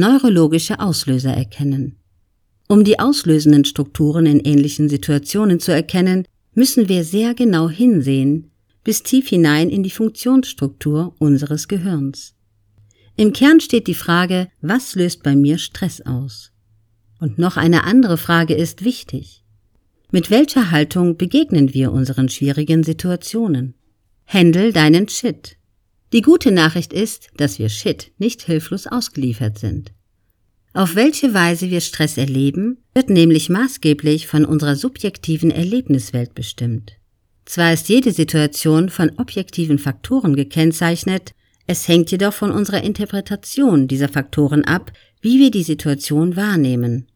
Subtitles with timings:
[0.00, 1.96] neurologische Auslöser erkennen.
[2.68, 8.50] Um die auslösenden Strukturen in ähnlichen Situationen zu erkennen, müssen wir sehr genau hinsehen,
[8.82, 12.34] bis tief hinein in die Funktionsstruktur unseres Gehirns.
[13.16, 16.52] Im Kern steht die Frage, was löst bei mir Stress aus?
[17.20, 19.44] Und noch eine andere Frage ist wichtig.
[20.10, 23.74] Mit welcher Haltung begegnen wir unseren schwierigen Situationen?
[24.24, 25.56] Händel deinen Shit.
[26.12, 29.92] Die gute Nachricht ist, dass wir Shit nicht hilflos ausgeliefert sind.
[30.72, 36.92] Auf welche Weise wir Stress erleben, wird nämlich maßgeblich von unserer subjektiven Erlebniswelt bestimmt.
[37.44, 41.32] Zwar ist jede Situation von objektiven Faktoren gekennzeichnet,
[41.66, 47.06] es hängt jedoch von unserer Interpretation dieser Faktoren ab, wie wir die Situation wahrnehmen.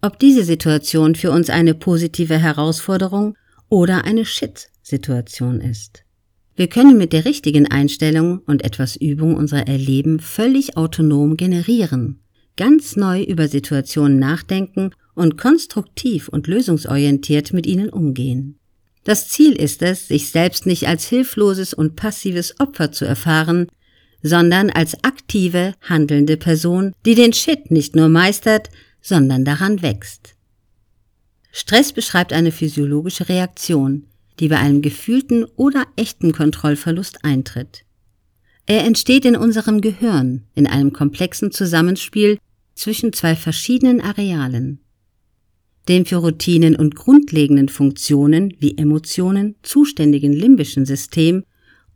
[0.00, 3.36] Ob diese Situation für uns eine positive Herausforderung
[3.68, 6.04] oder eine Shit-Situation ist.
[6.58, 12.18] Wir können mit der richtigen Einstellung und etwas Übung unser Erleben völlig autonom generieren,
[12.56, 18.58] ganz neu über Situationen nachdenken und konstruktiv und lösungsorientiert mit ihnen umgehen.
[19.04, 23.68] Das Ziel ist es, sich selbst nicht als hilfloses und passives Opfer zu erfahren,
[24.24, 28.68] sondern als aktive, handelnde Person, die den Shit nicht nur meistert,
[29.00, 30.34] sondern daran wächst.
[31.52, 34.08] Stress beschreibt eine physiologische Reaktion,
[34.40, 37.84] die bei einem gefühlten oder echten Kontrollverlust eintritt.
[38.66, 42.38] Er entsteht in unserem Gehirn in einem komplexen Zusammenspiel
[42.74, 44.80] zwischen zwei verschiedenen Arealen.
[45.88, 51.44] Dem für Routinen und grundlegenden Funktionen wie Emotionen zuständigen limbischen System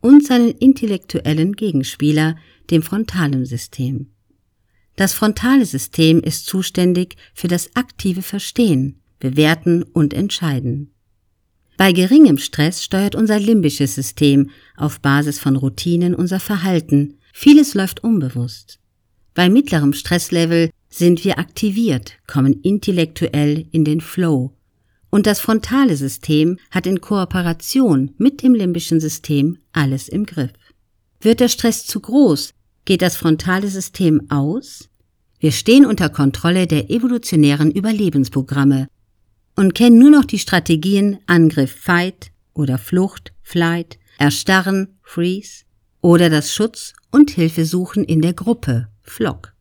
[0.00, 2.36] und seinen intellektuellen Gegenspieler,
[2.70, 4.08] dem frontalen System.
[4.96, 10.91] Das frontale System ist zuständig für das aktive Verstehen, Bewerten und Entscheiden.
[11.82, 17.18] Bei geringem Stress steuert unser limbisches System auf Basis von Routinen unser Verhalten.
[17.32, 18.78] Vieles läuft unbewusst.
[19.34, 24.52] Bei mittlerem Stresslevel sind wir aktiviert, kommen intellektuell in den Flow.
[25.10, 30.52] Und das frontale System hat in Kooperation mit dem limbischen System alles im Griff.
[31.20, 32.54] Wird der Stress zu groß,
[32.84, 34.88] geht das frontale System aus.
[35.40, 38.86] Wir stehen unter Kontrolle der evolutionären Überlebensprogramme
[39.56, 45.64] und kennen nur noch die Strategien Angriff Fight oder Flucht Flight, Erstarren Freeze
[46.00, 49.51] oder das Schutz und Hilfesuchen in der Gruppe Flock.